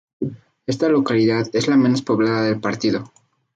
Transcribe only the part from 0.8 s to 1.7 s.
localidad es